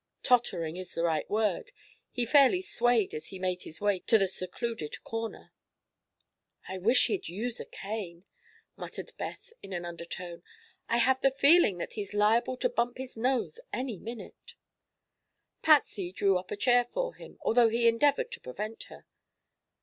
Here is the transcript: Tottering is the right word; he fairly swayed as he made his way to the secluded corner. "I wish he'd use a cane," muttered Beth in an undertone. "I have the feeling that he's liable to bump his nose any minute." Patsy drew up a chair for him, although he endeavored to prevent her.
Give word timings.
Tottering 0.23 0.77
is 0.77 0.95
the 0.95 1.03
right 1.03 1.29
word; 1.29 1.71
he 2.09 2.25
fairly 2.25 2.59
swayed 2.63 3.13
as 3.13 3.27
he 3.27 3.37
made 3.37 3.61
his 3.61 3.79
way 3.79 3.99
to 3.99 4.17
the 4.17 4.27
secluded 4.27 5.03
corner. 5.03 5.51
"I 6.67 6.79
wish 6.79 7.05
he'd 7.05 7.29
use 7.29 7.59
a 7.59 7.65
cane," 7.67 8.25
muttered 8.75 9.11
Beth 9.19 9.53
in 9.61 9.73
an 9.73 9.85
undertone. 9.85 10.41
"I 10.89 10.97
have 10.97 11.21
the 11.21 11.29
feeling 11.29 11.77
that 11.77 11.93
he's 11.93 12.15
liable 12.15 12.57
to 12.57 12.67
bump 12.69 12.97
his 12.97 13.15
nose 13.15 13.59
any 13.71 13.99
minute." 13.99 14.55
Patsy 15.61 16.11
drew 16.11 16.35
up 16.39 16.49
a 16.49 16.57
chair 16.57 16.83
for 16.83 17.13
him, 17.13 17.37
although 17.43 17.69
he 17.69 17.87
endeavored 17.87 18.31
to 18.31 18.41
prevent 18.41 18.85
her. 18.85 19.05